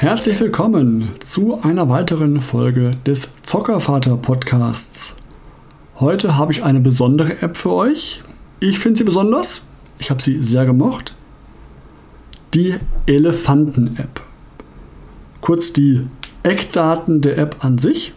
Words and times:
Herzlich 0.00 0.40
willkommen 0.40 1.10
zu 1.22 1.60
einer 1.62 1.90
weiteren 1.90 2.40
Folge 2.40 2.92
des 3.04 3.34
Zockervater 3.42 4.16
Podcasts. 4.16 5.14
Heute 5.96 6.38
habe 6.38 6.52
ich 6.52 6.64
eine 6.64 6.80
besondere 6.80 7.42
App 7.42 7.54
für 7.54 7.72
euch. 7.72 8.22
Ich 8.60 8.78
finde 8.78 8.96
sie 8.96 9.04
besonders. 9.04 9.60
Ich 9.98 10.08
habe 10.08 10.22
sie 10.22 10.42
sehr 10.42 10.64
gemocht. 10.64 11.14
Die 12.54 12.76
Elefanten-App. 13.04 14.22
Kurz 15.42 15.74
die 15.74 16.06
Eckdaten 16.44 17.20
der 17.20 17.36
App 17.36 17.62
an 17.62 17.76
sich. 17.76 18.14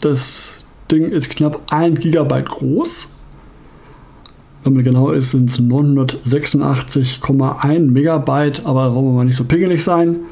Das 0.00 0.58
Ding 0.88 1.10
ist 1.10 1.30
knapp 1.30 1.62
1 1.72 1.98
GB 1.98 2.42
groß. 2.42 3.08
Wenn 4.62 4.74
man 4.74 4.84
genau 4.84 5.10
ist, 5.10 5.32
sind 5.32 5.50
es 5.50 5.58
986,1 5.58 7.90
Megabyte, 7.90 8.64
aber 8.64 8.94
wollen 8.94 9.06
wir 9.06 9.12
mal 9.14 9.24
nicht 9.24 9.34
so 9.34 9.42
pingelig 9.42 9.82
sein 9.82 10.26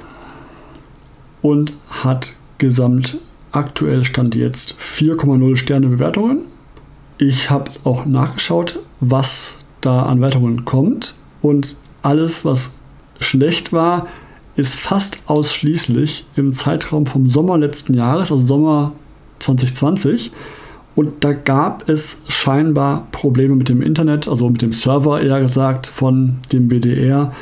und 1.42 1.74
hat 1.88 2.34
gesamt 2.58 3.18
aktuell 3.52 4.04
Stand 4.04 4.34
jetzt 4.34 4.74
4,0 4.78 5.56
Sterne 5.56 5.88
Bewertungen. 5.88 6.42
Ich 7.18 7.50
habe 7.50 7.70
auch 7.84 8.06
nachgeschaut, 8.06 8.78
was 9.00 9.56
da 9.80 10.04
an 10.04 10.20
Wertungen 10.20 10.64
kommt 10.64 11.14
und 11.42 11.76
alles, 12.02 12.44
was 12.44 12.70
schlecht 13.18 13.72
war, 13.72 14.06
ist 14.56 14.76
fast 14.76 15.20
ausschließlich 15.26 16.26
im 16.36 16.52
Zeitraum 16.52 17.06
vom 17.06 17.28
Sommer 17.28 17.58
letzten 17.58 17.94
Jahres, 17.94 18.30
also 18.30 18.44
Sommer 18.44 18.92
2020. 19.38 20.30
Und 20.96 21.24
da 21.24 21.32
gab 21.32 21.88
es 21.88 22.22
scheinbar 22.28 23.06
Probleme 23.12 23.56
mit 23.56 23.68
dem 23.68 23.80
Internet, 23.80 24.28
also 24.28 24.48
mit 24.48 24.60
dem 24.60 24.72
Server 24.72 25.20
eher 25.20 25.40
gesagt, 25.40 25.86
von 25.86 26.38
dem 26.52 26.68
BDR, 26.68 27.32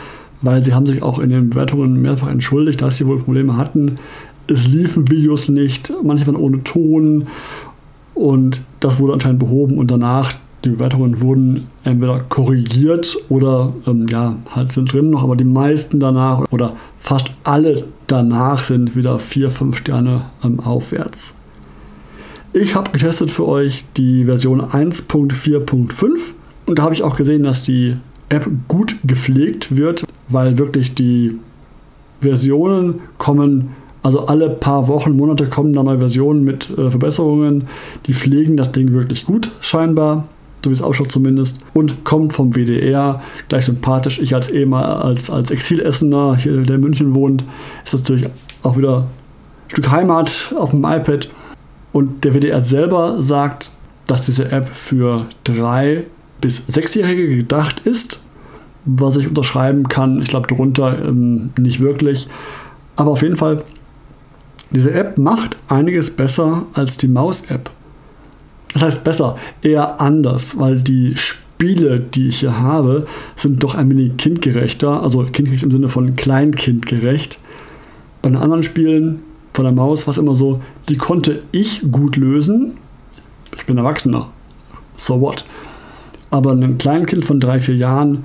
weil 0.42 0.62
sie 0.62 0.74
haben 0.74 0.86
sich 0.86 1.02
auch 1.02 1.18
in 1.18 1.30
den 1.30 1.50
Bewertungen 1.50 2.00
mehrfach 2.00 2.30
entschuldigt, 2.30 2.80
dass 2.82 2.96
sie 2.96 3.06
wohl 3.06 3.18
Probleme 3.18 3.56
hatten. 3.56 3.98
Es 4.46 4.66
liefen 4.66 5.10
Videos 5.10 5.48
nicht, 5.48 5.92
manche 6.02 6.26
waren 6.26 6.36
ohne 6.36 6.62
Ton 6.64 7.26
und 8.14 8.62
das 8.80 8.98
wurde 8.98 9.14
anscheinend 9.14 9.40
behoben 9.40 9.78
und 9.78 9.90
danach 9.90 10.32
die 10.64 10.70
Bewertungen 10.70 11.20
wurden 11.20 11.68
entweder 11.84 12.20
korrigiert 12.20 13.16
oder 13.28 13.72
ähm, 13.86 14.06
ja, 14.10 14.34
halt 14.50 14.72
sind 14.72 14.92
drin 14.92 15.10
noch, 15.10 15.22
aber 15.22 15.36
die 15.36 15.44
meisten 15.44 16.00
danach 16.00 16.50
oder 16.50 16.74
fast 16.98 17.32
alle 17.44 17.84
danach 18.08 18.64
sind 18.64 18.96
wieder 18.96 19.18
4, 19.18 19.50
5 19.50 19.76
Sterne 19.76 20.22
ähm, 20.42 20.58
aufwärts. 20.58 21.36
Ich 22.52 22.74
habe 22.74 22.90
getestet 22.90 23.30
für 23.30 23.46
euch 23.46 23.84
die 23.96 24.24
Version 24.24 24.60
1.4.5 24.60 26.08
und 26.66 26.78
da 26.78 26.82
habe 26.82 26.94
ich 26.94 27.04
auch 27.04 27.16
gesehen, 27.16 27.44
dass 27.44 27.62
die 27.62 27.96
App 28.28 28.48
gut 28.68 28.96
gepflegt 29.04 29.76
wird, 29.76 30.04
weil 30.28 30.58
wirklich 30.58 30.94
die 30.94 31.38
Versionen 32.20 33.00
kommen, 33.16 33.70
also 34.02 34.26
alle 34.26 34.50
paar 34.50 34.88
Wochen, 34.88 35.16
Monate 35.16 35.46
kommen 35.46 35.72
da 35.72 35.82
neue 35.82 35.98
Versionen 35.98 36.44
mit 36.44 36.70
äh, 36.70 36.90
Verbesserungen. 36.90 37.68
Die 38.06 38.14
pflegen 38.14 38.56
das 38.56 38.72
Ding 38.72 38.92
wirklich 38.92 39.24
gut, 39.24 39.50
scheinbar, 39.60 40.28
so 40.64 40.70
wie 40.70 40.74
es 40.74 40.82
ausschaut 40.82 41.12
zumindest, 41.12 41.58
und 41.74 42.04
kommt 42.04 42.32
vom 42.32 42.54
WDR, 42.54 43.22
gleich 43.48 43.66
sympathisch. 43.66 44.18
Ich 44.20 44.34
als 44.34 44.50
ehemal 44.50 44.84
als, 44.84 45.30
als 45.30 45.50
Exilessener, 45.50 46.36
der 46.44 46.76
in 46.76 46.80
München 46.80 47.14
wohnt, 47.14 47.44
ist 47.84 47.94
natürlich 47.94 48.28
auch 48.62 48.76
wieder 48.76 48.98
ein 48.98 49.06
Stück 49.68 49.90
Heimat 49.90 50.54
auf 50.58 50.70
dem 50.70 50.84
iPad. 50.84 51.30
Und 51.92 52.24
der 52.24 52.34
WDR 52.34 52.60
selber 52.60 53.22
sagt, 53.22 53.70
dass 54.06 54.26
diese 54.26 54.50
App 54.50 54.68
für 54.68 55.26
drei 55.44 56.04
bis 56.40 56.64
sechsjährige 56.66 57.36
gedacht 57.36 57.80
ist 57.84 58.20
was 58.88 59.16
ich 59.16 59.28
unterschreiben 59.28 59.88
kann. 59.88 60.22
Ich 60.22 60.28
glaube, 60.28 60.48
darunter 60.48 60.96
ähm, 61.04 61.50
nicht 61.58 61.80
wirklich. 61.80 62.26
Aber 62.96 63.12
auf 63.12 63.22
jeden 63.22 63.36
Fall, 63.36 63.62
diese 64.70 64.92
App 64.92 65.18
macht 65.18 65.56
einiges 65.68 66.10
besser 66.10 66.64
als 66.72 66.96
die 66.96 67.08
Maus-App. 67.08 67.70
Das 68.72 68.82
heißt 68.82 69.04
besser, 69.04 69.36
eher 69.62 70.00
anders, 70.00 70.58
weil 70.58 70.80
die 70.80 71.16
Spiele, 71.16 72.00
die 72.00 72.28
ich 72.28 72.40
hier 72.40 72.58
habe, 72.58 73.06
sind 73.36 73.62
doch 73.62 73.74
ein 73.74 73.90
wenig 73.90 74.16
kindgerechter. 74.16 75.02
Also 75.02 75.24
kindgerecht 75.24 75.64
im 75.64 75.70
Sinne 75.70 75.88
von 75.88 76.16
kleinkindgerecht. 76.16 77.38
Bei 78.22 78.30
den 78.30 78.38
anderen 78.38 78.62
Spielen 78.62 79.20
von 79.54 79.64
der 79.64 79.72
Maus 79.72 80.06
war 80.06 80.12
es 80.12 80.18
immer 80.18 80.34
so, 80.34 80.60
die 80.88 80.96
konnte 80.96 81.42
ich 81.52 81.90
gut 81.90 82.16
lösen. 82.16 82.78
Ich 83.56 83.66
bin 83.66 83.78
Erwachsener. 83.78 84.28
So 84.96 85.20
what? 85.20 85.44
Aber 86.30 86.52
ein 86.52 86.78
Kleinkind 86.78 87.24
von 87.24 87.40
drei, 87.40 87.60
vier 87.60 87.76
Jahren 87.76 88.24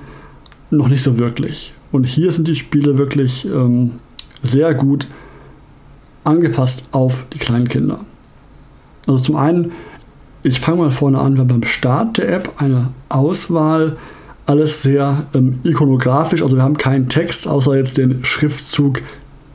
noch 0.70 0.90
nicht 0.90 1.04
so 1.04 1.18
wirklich. 1.18 1.74
Und 1.92 2.06
hier 2.06 2.32
sind 2.32 2.48
die 2.48 2.56
Spiele 2.56 2.98
wirklich 2.98 3.46
ähm, 3.46 3.92
sehr 4.42 4.74
gut 4.74 5.08
angepasst 6.24 6.88
auf 6.92 7.26
die 7.34 7.40
kleinen 7.40 7.68
Kinder. 7.68 8.00
Also 9.08 9.20
zum 9.20 9.36
einen, 9.36 9.72
ich 10.44 10.60
fange 10.60 10.80
mal 10.80 10.92
vorne 10.92 11.20
an, 11.20 11.36
wir 11.36 11.42
haben 11.42 11.48
beim 11.48 11.64
Start 11.64 12.18
der 12.18 12.34
App 12.34 12.54
eine 12.58 12.90
Auswahl, 13.10 13.98
alles 14.46 14.82
sehr 14.82 15.24
ähm, 15.34 15.60
ikonografisch, 15.64 16.42
also 16.42 16.56
wir 16.56 16.64
haben 16.64 16.78
keinen 16.78 17.10
Text, 17.10 17.48
außer 17.48 17.78
jetzt 17.78 17.98
den 17.98 18.26
Schriftzug, 18.26 19.02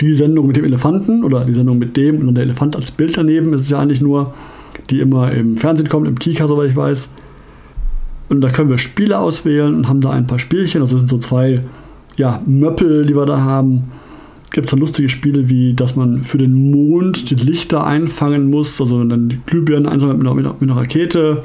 die 0.00 0.15
Sendung 0.15 0.47
mit 0.47 0.56
dem 0.56 0.65
Elefanten 0.65 1.25
oder 1.25 1.44
die 1.44 1.53
Sendung 1.53 1.78
mit 1.78 1.97
dem 1.97 2.20
und 2.20 2.26
dann 2.26 2.34
der 2.36 2.44
Elefant 2.44 2.76
als 2.76 2.91
Bild 2.91 3.16
daneben. 3.16 3.53
Es 3.53 3.62
ist 3.62 3.70
ja 3.70 3.80
eigentlich 3.80 4.00
nur, 4.00 4.32
die 4.91 5.00
immer 5.00 5.32
im 5.32 5.56
Fernsehen 5.56 5.88
kommt, 5.88 6.06
im 6.06 6.19
Kika, 6.19 6.47
soweit 6.47 6.70
ich 6.70 6.76
weiß. 6.76 7.09
Und 8.28 8.41
da 8.41 8.50
können 8.50 8.71
wir 8.71 8.78
Spiele 8.78 9.19
auswählen 9.19 9.75
und 9.75 9.89
haben 9.89 10.00
da 10.00 10.11
ein 10.11 10.27
paar 10.27 10.39
Spielchen. 10.39 10.81
Also 10.81 10.99
sind 10.99 11.09
so 11.09 11.19
zwei 11.19 11.62
ja, 12.16 12.43
Möppel, 12.47 13.06
die 13.06 13.16
wir 13.16 13.27
da 13.27 13.41
haben. 13.41 13.84
Gibt 14.50 14.66
es 14.66 14.71
dann 14.71 14.81
lustige 14.81 15.09
Spiele 15.09 15.49
wie, 15.49 15.75
dass 15.75 15.97
man 15.97 16.25
für 16.25 16.39
den 16.39 16.71
Mond 16.71 17.31
die 17.31 17.34
Lichter 17.34 17.87
einfangen 17.87 18.50
muss, 18.50 18.81
also 18.81 19.05
dann 19.05 19.28
die 19.28 19.41
Glühbirnen 19.47 19.87
einsammeln 19.87 20.19
mit, 20.19 20.34
mit, 20.34 20.61
mit 20.61 20.71
einer 20.71 20.81
Rakete. 20.81 21.44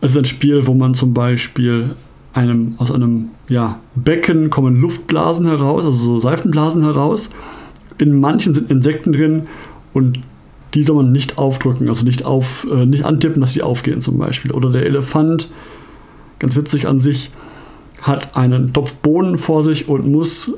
Es 0.00 0.12
ist 0.12 0.18
ein 0.18 0.24
Spiel, 0.24 0.66
wo 0.66 0.74
man 0.74 0.94
zum 0.94 1.12
Beispiel 1.14 1.94
einem, 2.32 2.74
aus 2.78 2.90
einem 2.90 3.28
ja, 3.48 3.80
Becken 3.94 4.50
kommen 4.50 4.80
Luftblasen 4.80 5.46
heraus, 5.46 5.84
also 5.84 5.98
so 5.98 6.20
Seifenblasen 6.20 6.82
heraus. 6.82 7.30
In 7.98 8.18
manchen 8.18 8.54
sind 8.54 8.70
Insekten 8.70 9.12
drin 9.12 9.46
und 9.94 10.20
die 10.76 10.82
soll 10.82 10.96
man 10.96 11.10
nicht 11.10 11.38
aufdrücken, 11.38 11.88
also 11.88 12.04
nicht, 12.04 12.26
auf, 12.26 12.66
äh, 12.70 12.84
nicht 12.84 13.06
antippen, 13.06 13.40
dass 13.40 13.54
sie 13.54 13.62
aufgehen 13.62 14.02
zum 14.02 14.18
Beispiel. 14.18 14.52
Oder 14.52 14.70
der 14.70 14.84
Elefant, 14.84 15.50
ganz 16.38 16.54
witzig 16.54 16.86
an 16.86 17.00
sich, 17.00 17.30
hat 18.02 18.36
einen 18.36 18.74
Topf 18.74 18.92
Bohnen 18.96 19.38
vor 19.38 19.64
sich 19.64 19.88
und 19.88 20.06
muss 20.06 20.52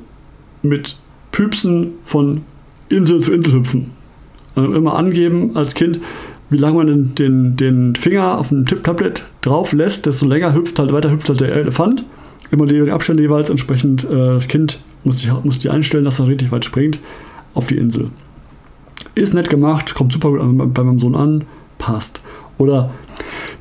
mit 0.62 0.96
Püpsen 1.30 1.92
von 2.02 2.40
Insel 2.88 3.20
zu 3.20 3.32
Insel 3.32 3.54
hüpfen. 3.54 3.92
Also 4.56 4.74
immer 4.74 4.96
angeben 4.96 5.52
als 5.56 5.74
Kind, 5.74 6.00
wie 6.50 6.56
lange 6.56 6.78
man 6.78 6.86
den, 6.88 7.14
den, 7.14 7.56
den 7.56 7.94
Finger 7.94 8.38
auf 8.38 8.48
dem 8.48 8.66
Tipp-Tablet 8.66 9.22
drauf 9.42 9.72
lässt, 9.72 10.06
desto 10.06 10.26
länger 10.26 10.52
hüpft 10.52 10.80
halt, 10.80 10.92
weiter 10.92 11.12
hüpft 11.12 11.28
halt 11.28 11.40
der 11.40 11.54
Elefant. 11.54 12.04
Immer 12.50 12.66
die 12.66 12.90
Abstände 12.90 13.22
jeweils 13.22 13.50
entsprechend, 13.50 14.02
äh, 14.02 14.08
das 14.08 14.48
Kind 14.48 14.80
muss 15.04 15.20
sich, 15.20 15.30
muss 15.44 15.60
sich 15.60 15.70
einstellen, 15.70 16.04
dass 16.04 16.18
er 16.18 16.26
richtig 16.26 16.50
weit 16.50 16.64
springt 16.64 16.98
auf 17.54 17.68
die 17.68 17.76
Insel. 17.76 18.10
Ist 19.14 19.34
nett 19.34 19.50
gemacht, 19.50 19.94
kommt 19.94 20.12
super 20.12 20.30
gut 20.30 20.74
bei 20.74 20.82
meinem 20.82 20.98
Sohn 20.98 21.14
an, 21.14 21.44
passt. 21.78 22.20
Oder 22.56 22.90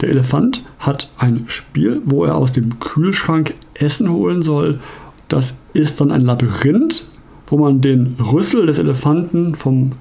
der 0.02 0.10
Elefant 0.10 0.64
hat 0.80 1.10
ein 1.18 1.46
Spiel, 1.48 2.02
wo 2.06 2.26
er 2.26 2.36
aus 2.36 2.52
dem 2.52 2.80
Kühlschrank 2.80 3.54
Essen 3.74 4.12
holen 4.12 4.42
soll. 4.42 4.80
Das 5.28 5.58
ist 5.74 6.00
dann 6.00 6.12
ein 6.12 6.22
Labyrinth, 6.22 7.06
wo 7.48 7.58
man 7.58 7.82
den 7.82 8.16
Rüssel 8.20 8.66
des 8.66 8.78
Elefanten 8.78 9.56
vom 9.56 9.94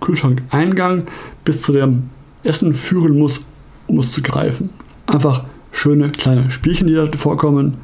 Kühlschrankeingang 0.00 1.04
bis 1.44 1.62
zu 1.62 1.72
dem 1.72 2.04
Essen 2.42 2.74
führen 2.74 3.18
muss, 3.18 3.40
um 3.86 3.98
es 3.98 4.12
zu 4.12 4.22
greifen. 4.22 4.70
Einfach 5.06 5.44
schöne 5.72 6.10
kleine 6.10 6.50
Spielchen, 6.50 6.86
die 6.86 6.94
da 6.94 7.06
vorkommen. 7.16 7.78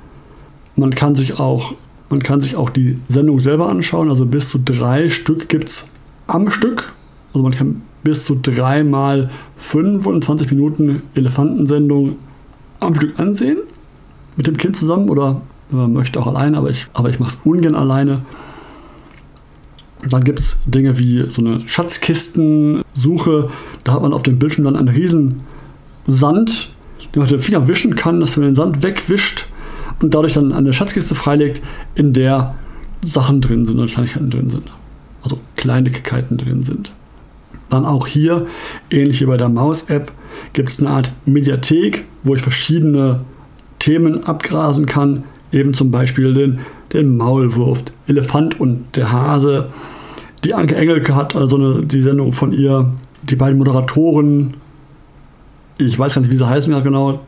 Man 0.77 0.91
kann 0.91 1.15
sich 1.15 1.39
auch, 1.39 1.75
man 2.11 2.23
kann 2.23 2.41
sich 2.41 2.57
auch 2.57 2.71
die 2.71 2.99
Sendung 3.09 3.41
selber 3.41 3.69
anschauen. 3.69 4.11
Also 4.11 4.27
bis 4.27 4.49
zu 4.49 4.59
drei 4.59 5.09
Stück 5.09 5.49
gibt 5.49 5.69
es 5.69 5.89
am 6.27 6.51
Stück. 6.51 6.93
Also 7.29 7.43
man 7.43 7.53
kann 7.53 7.83
bis 8.03 8.25
zu 8.25 8.37
dreimal 8.41 9.31
25 9.57 10.51
Minuten 10.51 11.03
Elefantensendung 11.15 12.17
am 12.81 12.95
Stück 12.95 13.19
ansehen. 13.19 13.59
Mit 14.37 14.47
dem 14.47 14.57
Kind 14.57 14.77
zusammen 14.77 15.09
oder 15.09 15.41
wenn 15.71 15.79
man 15.79 15.93
möchte 15.93 16.21
auch 16.21 16.27
alleine, 16.27 16.59
aber 16.59 16.71
ich, 16.71 16.87
aber 16.93 17.09
ich 17.09 17.19
mache 17.19 17.31
es 17.31 17.41
ungern 17.45 17.75
alleine. 17.75 18.23
Dann 20.09 20.23
gibt 20.23 20.39
es 20.39 20.59
Dinge 20.67 20.99
wie 20.99 21.25
so 21.29 21.41
eine 21.41 21.67
Schatzkistensuche. 21.67 23.51
Da 23.85 23.93
hat 23.93 24.03
man 24.03 24.13
auf 24.13 24.23
dem 24.23 24.39
Bildschirm 24.39 24.65
dann 24.65 24.77
einen 24.77 24.89
riesen 24.89 25.41
Sand, 26.07 26.71
den 27.15 27.21
man 27.21 27.23
mit 27.23 27.33
dem 27.33 27.41
Finger 27.41 27.67
wischen 27.69 27.97
kann, 27.97 28.21
dass 28.21 28.37
man 28.37 28.47
den 28.47 28.57
Sand 28.57 28.83
wegwischt 28.83 29.47
und 30.03 30.13
dadurch 30.13 30.35
dann 30.35 30.53
eine 30.53 30.75
Schatzkiste 30.75 31.15
freilegt, 31.15 31.63
in 31.95 32.13
der 32.13 32.55
Sachen 33.03 33.41
drin 33.41 33.65
sind 33.65 33.79
oder 33.79 33.91
Kleinigkeiten 33.91 34.31
drin 34.31 34.49
sind. 34.49 34.65
Also 35.25 35.41
Kleinigkeiten 35.57 36.37
drin 36.37 36.61
sind. 36.61 36.93
Dann 37.71 37.85
auch 37.85 38.07
hier, 38.07 38.47
ähnlich 38.91 39.21
wie 39.21 39.27
bei 39.27 39.37
der 39.37 39.49
Maus-App, 39.49 40.13
gibt 40.53 40.71
es 40.71 40.81
eine 40.81 40.91
Art 40.91 41.11
Mediathek, 41.25 42.05
wo 42.23 42.35
ich 42.35 42.43
verschiedene 42.43 43.21
Themen 43.79 44.25
abgrasen 44.25 44.87
kann. 44.87 45.25
Eben 45.51 45.75
zum 45.75 45.91
Beispiel 45.91 46.35
den, 46.35 46.61
den 46.93 47.17
Maulwurf, 47.17 47.85
Elefant 48.07 48.61
und 48.61 48.97
der 48.97 49.11
Hase. 49.11 49.71
Die 50.45 50.55
Anke 50.55 50.77
Engelke 50.77 51.17
hat 51.17 51.35
also 51.35 51.57
eine, 51.57 51.85
die 51.85 52.03
Sendung 52.03 52.33
von 52.33 52.53
ihr, 52.53 52.93
die 53.23 53.37
beiden 53.37 53.59
Moderatoren, 53.59 54.55
ich 55.79 55.99
weiß 55.99 56.15
gar 56.15 56.23
nicht, 56.23 56.31
wie 56.31 56.37
sie 56.37 56.49
heißen 56.49 56.73
gerade 56.73 56.85
genau, 56.85 57.21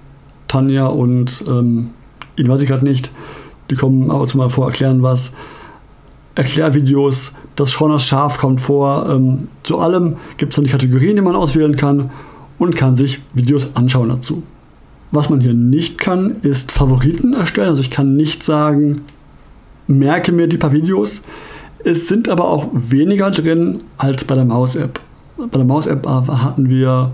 Tanja 0.49 0.87
und 0.87 1.45
ähm, 1.49 1.91
ihn 2.37 2.49
weiß 2.49 2.63
ich 2.63 2.69
gerade 2.69 2.85
nicht, 2.85 3.11
die 3.71 3.75
kommen 3.75 4.11
aber 4.11 4.29
zu 4.29 4.37
mal 4.37 4.51
vor, 4.51 4.67
erklären 4.67 5.03
was. 5.03 5.33
Erklärvideos, 6.35 7.33
das 7.57 7.73
Schorner 7.73 7.99
Schaf 7.99 8.39
kommt 8.39 8.61
vor. 8.61 9.09
Ähm, 9.11 9.49
zu 9.63 9.79
allem 9.79 10.17
gibt 10.37 10.53
es 10.53 10.57
dann 10.57 10.65
die 10.65 10.71
Kategorien, 10.71 11.17
die 11.17 11.23
man 11.23 11.35
auswählen 11.35 11.77
kann 11.77 12.11
und 12.59 12.77
kann 12.77 12.97
sich 12.97 13.21
Videos 13.35 13.75
anschauen 13.75 14.09
dazu. 14.09 14.43
Was 15.11 15.31
man 15.31 15.41
hier 15.41 15.55
nicht 15.55 15.99
kann, 15.99 16.37
ist 16.43 16.73
Favoriten 16.73 17.33
erstellen. 17.33 17.71
Also 17.71 17.81
ich 17.81 17.91
kann 17.91 18.17
nicht 18.17 18.43
sagen, 18.43 19.03
merke 19.87 20.33
mir 20.33 20.47
die 20.47 20.59
paar 20.59 20.73
Videos. 20.73 21.23
Es 21.85 22.09
sind 22.09 22.29
aber 22.29 22.49
auch 22.49 22.69
weniger 22.73 23.31
drin 23.31 23.79
als 23.97 24.25
bei 24.25 24.35
der 24.35 24.45
Maus-App. 24.45 25.01
Bei 25.37 25.59
der 25.59 25.65
Maus-App 25.65 26.07
hatten 26.07 26.69
wir 26.69 27.13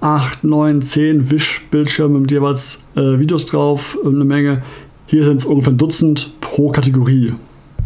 8, 0.00 0.42
9, 0.42 0.82
10 0.82 1.30
Wischbildschirme 1.30 2.18
mit 2.18 2.32
jeweils 2.32 2.80
äh, 2.96 3.18
Videos 3.18 3.46
drauf, 3.46 3.96
eine 4.04 4.24
Menge. 4.24 4.62
Hier 5.06 5.24
sind 5.24 5.36
es 5.36 5.44
ungefähr 5.44 5.72
ein 5.72 5.78
Dutzend 5.78 6.32
pro 6.40 6.70
Kategorie. 6.70 7.34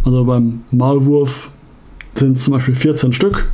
Also 0.07 0.25
beim 0.25 0.63
Maulwurf 0.71 1.51
sind 2.15 2.37
es 2.37 2.45
zum 2.45 2.53
Beispiel 2.53 2.77
14 2.77 3.13
Stück. 3.13 3.51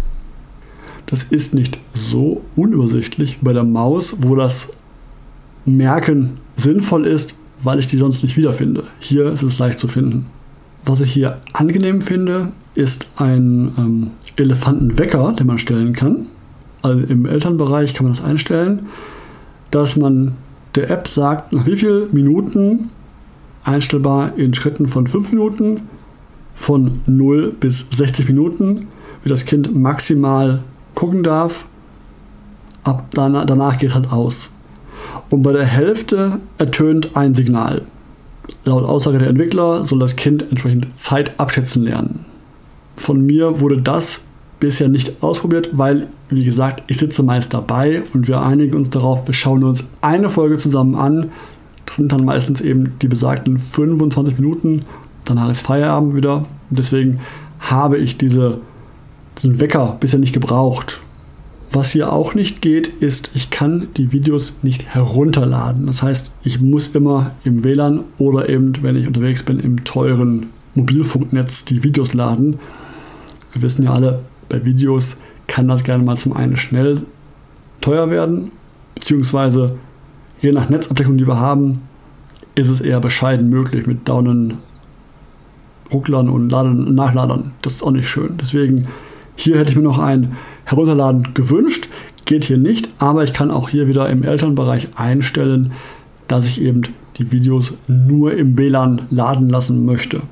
Das 1.07 1.23
ist 1.23 1.55
nicht 1.55 1.79
so 1.95 2.43
unübersichtlich 2.57 3.39
bei 3.41 3.55
der 3.55 3.65
Maus, 3.65 4.17
wo 4.21 4.37
das 4.37 4.69
Merken 5.65 6.37
sinnvoll 6.57 7.07
ist, 7.07 7.37
weil 7.63 7.79
ich 7.79 7.87
die 7.87 7.97
sonst 7.97 8.23
nicht 8.23 8.37
wiederfinde. 8.37 8.85
Hier 9.01 9.33
ist 9.33 9.43
es 9.43 9.59
leicht 9.59 9.81
zu 9.81 9.89
finden. 9.89 10.27
Was 10.85 11.01
ich 11.01 11.11
hier 11.13 11.41
angenehm 11.55 12.03
finde, 12.03 12.49
ist 12.75 13.09
ein 13.17 13.73
ähm, 13.79 14.11
Elefantenwecker, 14.37 15.33
den 15.33 15.47
man 15.47 15.59
stellen 15.59 15.95
kann. 15.95 16.27
Also 16.83 17.01
Im 17.01 17.25
Elternbereich 17.25 17.95
kann 17.95 18.05
man 18.05 18.13
das 18.13 18.23
einstellen, 18.23 18.89
dass 19.71 19.97
man 19.97 20.35
der 20.75 20.91
App 20.91 21.09
sagt, 21.09 21.55
nach 21.55 21.65
wie 21.65 21.79
vielen 21.79 22.13
Minuten 22.13 22.91
einstellbar 23.65 24.37
in 24.37 24.53
Schritten 24.53 24.87
von 24.87 25.07
5 25.07 25.33
Minuten, 25.33 25.81
von 26.63 27.01
0 27.07 27.53
bis 27.59 27.87
60 27.91 28.29
Minuten, 28.29 28.87
wie 29.25 29.29
das 29.29 29.45
Kind 29.45 29.75
maximal 29.75 30.61
gucken 30.95 31.25
darf. 31.25 31.67
Ab 32.85 33.07
danach, 33.11 33.47
danach 33.47 33.79
geht 33.79 33.95
halt 33.95 34.13
aus 34.13 34.51
und 35.31 35.43
bei 35.43 35.53
der 35.53 35.65
Hälfte 35.65 36.39
ertönt 36.59 37.17
ein 37.17 37.35
Signal. 37.35 37.83
Laut 38.65 38.85
Aussage 38.85 39.19
der 39.19 39.29
Entwickler 39.29 39.85
soll 39.85 39.99
das 39.99 40.15
Kind 40.15 40.43
entsprechend 40.51 40.97
Zeit 40.97 41.39
abschätzen 41.41 41.83
lernen. 41.83 42.25
Von 42.95 43.27
mir 43.27 43.59
wurde 43.59 43.81
das 43.83 44.21
bisher 44.61 44.89
nicht 44.89 45.21
ausprobiert, 45.21 45.71
weil, 45.73 46.07
wie 46.31 46.45
gesagt, 46.45 46.85
ich 46.87 46.99
sitze 46.99 47.25
meist 47.25 47.53
dabei 47.55 48.05
und 48.15 48.29
wir 48.29 48.41
einigen 48.41 48.77
uns 48.77 48.91
darauf, 48.91 49.27
wir 49.27 49.35
schauen 49.35 49.65
uns 49.65 49.89
eine 50.01 50.31
Folge 50.31 50.59
zusammen 50.59 50.95
an. 50.95 51.33
Das 51.87 51.97
sind 51.97 52.13
dann 52.13 52.25
meistens 52.25 52.61
eben 52.61 52.95
die 53.03 53.09
besagten 53.09 53.59
25 53.59 54.39
Minuten. 54.39 54.85
Danach 55.35 55.51
ist 55.51 55.63
Feierabend 55.63 56.15
wieder. 56.15 56.45
deswegen 56.69 57.21
habe 57.59 57.97
ich 57.97 58.19
diese, 58.19 58.61
diesen 59.39 59.61
Wecker 59.61 59.97
bisher 59.99 60.19
nicht 60.19 60.35
gebraucht. 60.35 61.01
Was 61.73 61.91
hier 61.91 62.13
auch 62.13 62.35
nicht 62.35 62.61
geht, 62.61 62.87
ist, 62.87 63.31
ich 63.33 63.49
kann 63.49 63.89
die 63.97 64.13
Videos 64.13 64.57
nicht 64.61 64.95
herunterladen. 64.95 65.87
Das 65.87 66.03
heißt, 66.03 66.33
ich 66.45 66.61
muss 66.61 66.89
immer 66.89 67.31
im 67.45 67.65
WLAN 67.65 68.05
oder 68.19 68.51
eben, 68.51 68.75
wenn 68.83 68.95
ich 68.95 69.07
unterwegs 69.07 69.43
bin, 69.43 69.59
im 69.59 69.85
teuren 69.85 70.51
Mobilfunknetz 70.75 71.65
die 71.65 71.83
Videos 71.83 72.13
laden. 72.13 72.59
Wir 73.55 73.63
wissen 73.63 73.85
ja 73.85 73.95
alle, 73.95 74.21
bei 74.51 74.67
Videos 74.67 75.17
kann 75.47 75.67
das 75.67 75.83
gerne 75.83 76.05
mal 76.05 76.19
zum 76.19 76.35
einen 76.35 76.59
schnell 76.59 77.07
teuer 77.81 78.11
werden, 78.11 78.53
beziehungsweise 78.95 79.77
je 80.43 80.53
nach 80.53 80.69
Netzabdeckung, 80.69 81.17
die 81.17 81.27
wir 81.27 81.41
haben, 81.41 81.81
ist 82.55 82.69
es 82.69 82.83
eher 82.83 83.01
bescheiden 83.01 83.49
möglich 83.49 83.87
mit 83.87 84.07
Downen, 84.07 84.59
Rucklern 85.93 86.29
und 86.29 86.51
Laden, 86.51 86.95
Nachladern. 86.95 87.53
Das 87.63 87.75
ist 87.75 87.83
auch 87.83 87.91
nicht 87.91 88.09
schön. 88.09 88.39
Deswegen 88.41 88.87
hier 89.37 89.59
hätte 89.59 89.71
ich 89.71 89.77
mir 89.77 89.83
noch 89.83 89.99
ein 89.99 90.37
Herunterladen 90.65 91.35
gewünscht. 91.35 91.89
Geht 92.25 92.45
hier 92.45 92.59
nicht, 92.59 92.89
aber 92.99 93.25
ich 93.25 93.33
kann 93.33 93.51
auch 93.51 93.69
hier 93.69 93.89
wieder 93.89 94.09
im 94.09 94.23
Elternbereich 94.23 94.89
einstellen, 94.97 95.73
dass 96.29 96.47
ich 96.47 96.63
eben 96.63 96.83
die 97.19 97.33
Videos 97.33 97.75
nur 97.89 98.35
im 98.35 98.57
WLAN 98.57 99.03
laden 99.11 99.49
lassen 99.49 99.85
möchte. 99.85 100.23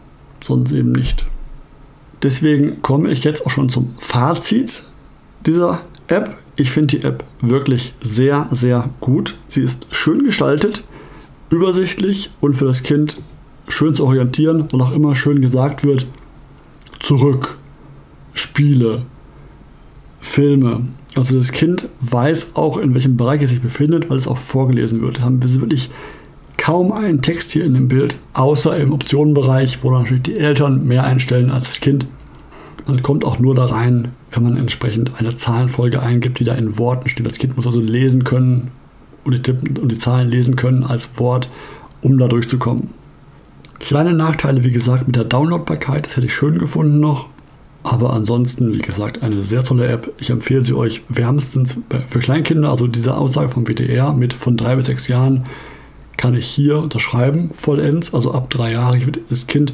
Sonst 0.42 0.72
eben 0.72 0.92
nicht. 0.92 1.26
Deswegen 2.22 2.82
komme 2.82 3.10
ich 3.10 3.24
jetzt 3.24 3.46
auch 3.46 3.50
schon 3.50 3.68
zum 3.68 3.94
Fazit 3.98 4.84
dieser 5.46 5.80
App. 6.08 6.36
Ich 6.56 6.70
finde 6.70 6.98
die 6.98 7.04
App 7.04 7.24
wirklich 7.40 7.94
sehr, 8.02 8.46
sehr 8.50 8.90
gut. 9.00 9.36
Sie 9.48 9.62
ist 9.62 9.86
schön 9.90 10.24
gestaltet, 10.24 10.84
übersichtlich 11.48 12.30
und 12.40 12.54
für 12.54 12.66
das 12.66 12.82
Kind 12.82 13.16
schön 13.70 13.94
zu 13.94 14.04
orientieren 14.04 14.62
und 14.72 14.80
auch 14.80 14.92
immer 14.92 15.14
schön 15.14 15.40
gesagt 15.40 15.84
wird, 15.84 16.06
zurück, 16.98 17.58
Spiele, 18.34 19.02
Filme. 20.20 20.82
Also 21.16 21.36
das 21.36 21.52
Kind 21.52 21.88
weiß 22.00 22.52
auch, 22.54 22.76
in 22.76 22.94
welchem 22.94 23.16
Bereich 23.16 23.42
es 23.42 23.50
sich 23.50 23.60
befindet, 23.60 24.10
weil 24.10 24.18
es 24.18 24.28
auch 24.28 24.38
vorgelesen 24.38 25.02
wird. 25.02 25.20
Haben 25.20 25.42
wir 25.42 25.60
wirklich 25.60 25.90
kaum 26.56 26.92
einen 26.92 27.22
Text 27.22 27.50
hier 27.50 27.64
in 27.64 27.74
dem 27.74 27.88
Bild, 27.88 28.16
außer 28.34 28.76
im 28.76 28.92
Optionenbereich, 28.92 29.82
wo 29.82 29.90
natürlich 29.90 30.22
die 30.22 30.36
Eltern 30.36 30.86
mehr 30.86 31.04
einstellen 31.04 31.50
als 31.50 31.66
das 31.66 31.80
Kind. 31.80 32.06
Man 32.86 33.02
kommt 33.02 33.24
auch 33.24 33.38
nur 33.38 33.54
da 33.54 33.66
rein, 33.66 34.08
wenn 34.30 34.42
man 34.42 34.56
entsprechend 34.56 35.18
eine 35.18 35.34
Zahlenfolge 35.34 36.00
eingibt, 36.02 36.38
die 36.38 36.44
da 36.44 36.54
in 36.54 36.78
Worten 36.78 37.08
steht. 37.08 37.26
Das 37.26 37.38
Kind 37.38 37.56
muss 37.56 37.66
also 37.66 37.80
lesen 37.80 38.24
können 38.24 38.70
und 39.24 39.32
die, 39.32 39.42
Tippen, 39.42 39.78
und 39.78 39.90
die 39.90 39.98
Zahlen 39.98 40.28
lesen 40.28 40.56
können 40.56 40.84
als 40.84 41.18
Wort, 41.18 41.48
um 42.02 42.18
da 42.18 42.28
durchzukommen. 42.28 42.90
Kleine 43.80 44.12
Nachteile, 44.12 44.62
wie 44.62 44.70
gesagt, 44.70 45.06
mit 45.06 45.16
der 45.16 45.24
Downloadbarkeit, 45.24 46.06
das 46.06 46.16
hätte 46.16 46.26
ich 46.26 46.34
schön 46.34 46.58
gefunden 46.58 47.00
noch. 47.00 47.26
Aber 47.82 48.12
ansonsten, 48.12 48.74
wie 48.74 48.82
gesagt, 48.82 49.22
eine 49.22 49.42
sehr 49.42 49.64
tolle 49.64 49.88
App. 49.88 50.12
Ich 50.18 50.28
empfehle 50.30 50.62
sie 50.62 50.74
euch 50.74 51.02
wärmstens 51.08 51.76
für 52.08 52.18
Kleinkinder. 52.18 52.70
Also 52.70 52.86
diese 52.86 53.16
Aussage 53.16 53.48
vom 53.48 53.66
WDR 53.66 54.12
mit 54.12 54.34
von 54.34 54.56
drei 54.58 54.76
bis 54.76 54.86
sechs 54.86 55.08
Jahren 55.08 55.44
kann 56.18 56.34
ich 56.34 56.46
hier 56.46 56.78
unterschreiben, 56.78 57.50
vollends. 57.54 58.12
Also 58.12 58.32
ab 58.32 58.50
drei 58.50 58.72
Jahre. 58.72 58.98
Ich 58.98 59.06
das 59.30 59.46
Kind 59.46 59.72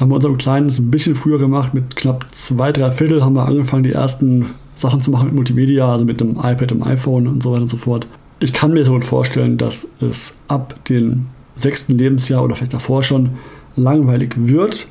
haben 0.00 0.10
wir 0.10 0.14
unserem 0.14 0.38
Kleinen 0.38 0.70
ein 0.70 0.90
bisschen 0.90 1.14
früher 1.14 1.38
gemacht. 1.38 1.74
Mit 1.74 1.96
knapp 1.96 2.26
zwei, 2.32 2.72
drei 2.72 2.92
Viertel 2.92 3.22
haben 3.22 3.34
wir 3.34 3.46
angefangen, 3.46 3.82
die 3.82 3.92
ersten 3.92 4.54
Sachen 4.74 5.02
zu 5.02 5.10
machen 5.10 5.26
mit 5.26 5.34
Multimedia, 5.34 5.92
also 5.92 6.06
mit 6.06 6.20
dem 6.20 6.36
iPad, 6.36 6.70
dem 6.70 6.82
iPhone 6.82 7.26
und 7.26 7.42
so 7.42 7.50
weiter 7.50 7.62
und 7.62 7.68
so 7.68 7.76
fort. 7.76 8.06
Ich 8.40 8.54
kann 8.54 8.72
mir 8.72 8.84
so 8.84 8.92
gut 8.92 9.04
vorstellen, 9.04 9.58
dass 9.58 9.86
es 10.00 10.36
ab 10.46 10.82
dem 10.88 11.26
sechsten 11.58 11.98
Lebensjahr 11.98 12.42
oder 12.42 12.56
vielleicht 12.56 12.74
davor 12.74 13.02
schon 13.02 13.30
langweilig 13.76 14.34
wird. 14.36 14.86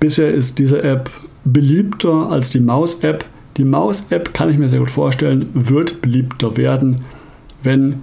Bisher 0.00 0.32
ist 0.32 0.58
diese 0.58 0.82
App 0.82 1.10
beliebter 1.44 2.30
als 2.30 2.50
die 2.50 2.60
Maus-App. 2.60 3.24
Die 3.56 3.64
Maus-App 3.64 4.32
kann 4.32 4.50
ich 4.50 4.58
mir 4.58 4.68
sehr 4.68 4.80
gut 4.80 4.90
vorstellen, 4.90 5.48
wird 5.52 6.00
beliebter 6.00 6.56
werden, 6.56 7.02
wenn 7.62 8.00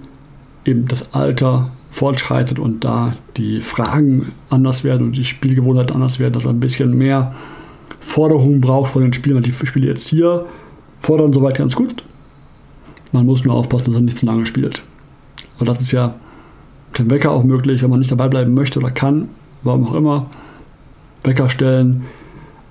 eben 0.64 0.86
das 0.86 1.14
Alter 1.14 1.72
fortschreitet 1.90 2.58
und 2.58 2.84
da 2.84 3.14
die 3.36 3.60
Fragen 3.60 4.32
anders 4.48 4.84
werden 4.84 5.08
und 5.08 5.16
die 5.16 5.24
Spielgewohnheiten 5.24 5.94
anders 5.94 6.18
werden, 6.20 6.34
dass 6.34 6.44
er 6.44 6.50
ein 6.50 6.60
bisschen 6.60 6.96
mehr 6.96 7.34
Forderungen 7.98 8.60
braucht 8.60 8.92
von 8.92 9.02
den 9.02 9.12
Spielern. 9.12 9.42
Die 9.42 9.52
Spiele 9.52 9.88
jetzt 9.88 10.06
hier 10.08 10.46
fordern 11.00 11.32
soweit 11.32 11.56
ganz 11.56 11.74
gut. 11.74 12.04
Man 13.12 13.26
muss 13.26 13.44
nur 13.44 13.54
aufpassen, 13.54 13.86
dass 13.86 13.96
er 13.96 14.02
nicht 14.02 14.18
zu 14.18 14.26
lange 14.26 14.46
spielt. 14.46 14.82
Aber 15.56 15.66
das 15.66 15.80
ist 15.80 15.90
ja 15.90 16.14
dem 16.98 17.10
Wecker 17.10 17.30
auch 17.30 17.44
möglich, 17.44 17.82
wenn 17.82 17.90
man 17.90 18.00
nicht 18.00 18.10
dabei 18.10 18.28
bleiben 18.28 18.54
möchte 18.54 18.78
oder 18.78 18.90
kann, 18.90 19.28
warum 19.62 19.86
auch 19.86 19.94
immer. 19.94 20.30
Wecker 21.22 21.50
stellen, 21.50 22.04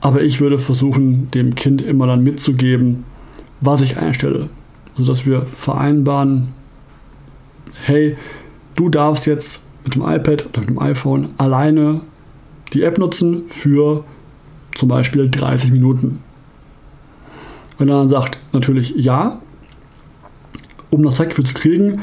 aber 0.01 0.21
ich 0.21 0.39
würde 0.39 0.57
versuchen, 0.57 1.29
dem 1.31 1.55
Kind 1.55 1.81
immer 1.81 2.07
dann 2.07 2.23
mitzugeben, 2.23 3.03
was 3.61 3.81
ich 3.81 3.97
einstelle. 3.97 4.49
Also 4.93 5.05
dass 5.05 5.25
wir 5.25 5.45
vereinbaren, 5.45 6.49
hey, 7.85 8.17
du 8.75 8.89
darfst 8.89 9.25
jetzt 9.27 9.61
mit 9.83 9.95
dem 9.95 10.01
iPad 10.01 10.47
oder 10.47 10.59
mit 10.61 10.69
dem 10.69 10.79
iPhone 10.79 11.29
alleine 11.37 12.01
die 12.73 12.83
App 12.83 12.97
nutzen 12.97 13.43
für 13.49 14.03
zum 14.75 14.89
Beispiel 14.89 15.29
30 15.29 15.71
Minuten. 15.71 16.23
Wenn 17.77 17.89
er 17.89 17.97
dann 17.97 18.09
sagt, 18.09 18.39
natürlich 18.51 18.93
ja, 18.95 19.39
um 20.89 21.03
das 21.03 21.15
Zeitgefühl 21.15 21.45
zu 21.45 21.53
kriegen, 21.53 22.01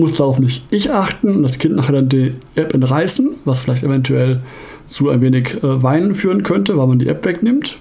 muss 0.00 0.16
darauf 0.16 0.38
nicht 0.38 0.64
ich 0.72 0.90
achten 0.90 1.36
und 1.36 1.42
das 1.42 1.58
Kind 1.58 1.76
nachher 1.76 1.92
dann 1.92 2.08
die 2.08 2.34
App 2.56 2.74
entreißen, 2.74 3.30
was 3.44 3.62
vielleicht 3.62 3.84
eventuell 3.84 4.40
zu 4.88 5.08
ein 5.08 5.20
wenig 5.20 5.62
äh, 5.62 5.82
Weinen 5.82 6.14
führen 6.14 6.42
könnte, 6.42 6.76
weil 6.76 6.86
man 6.86 6.98
die 6.98 7.08
App 7.08 7.24
wegnimmt. 7.24 7.78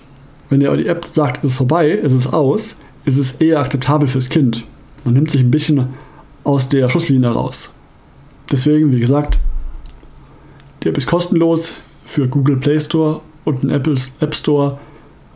Wenn 0.49 0.65
aber 0.65 0.77
die 0.77 0.87
App 0.87 1.05
sagt, 1.05 1.43
es 1.43 1.51
ist 1.51 1.57
vorbei, 1.57 1.91
es 1.91 2.13
ist 2.13 2.33
aus, 2.33 2.75
ist 3.05 3.17
es 3.17 3.33
eher 3.33 3.59
akzeptabel 3.59 4.07
fürs 4.07 4.29
Kind. 4.29 4.65
Man 5.03 5.13
nimmt 5.13 5.31
sich 5.31 5.41
ein 5.41 5.51
bisschen 5.51 5.87
aus 6.43 6.69
der 6.69 6.89
Schusslinie 6.89 7.29
raus. 7.29 7.71
Deswegen, 8.51 8.91
wie 8.91 8.99
gesagt, 8.99 9.39
die 10.83 10.89
App 10.89 10.97
ist 10.97 11.07
kostenlos 11.07 11.73
für 12.05 12.27
Google 12.27 12.57
Play 12.57 12.79
Store 12.79 13.21
und 13.45 13.63
den 13.63 13.69
Apple 13.69 13.95
App 14.19 14.35
Store. 14.35 14.79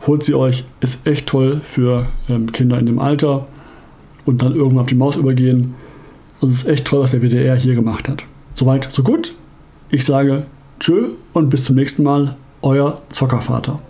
Holt 0.06 0.24
sie 0.24 0.34
euch, 0.34 0.64
ist 0.80 1.06
echt 1.06 1.26
toll 1.26 1.60
für 1.64 2.06
ähm, 2.28 2.50
Kinder 2.52 2.78
in 2.78 2.86
dem 2.86 2.98
Alter 2.98 3.46
und 4.26 4.42
dann 4.42 4.54
irgendwann 4.54 4.80
auf 4.80 4.88
die 4.88 4.94
Maus 4.94 5.16
übergehen. 5.16 5.74
Also 6.44 6.52
es 6.52 6.62
ist 6.64 6.68
echt 6.68 6.84
toll, 6.84 7.00
was 7.00 7.12
der 7.12 7.22
WDR 7.22 7.56
hier 7.56 7.74
gemacht 7.74 8.06
hat. 8.06 8.22
Soweit, 8.52 8.86
so 8.92 9.02
gut. 9.02 9.32
Ich 9.88 10.04
sage 10.04 10.44
Tschö 10.78 11.12
und 11.32 11.48
bis 11.48 11.64
zum 11.64 11.74
nächsten 11.74 12.02
Mal, 12.02 12.36
euer 12.60 13.00
Zockervater. 13.08 13.80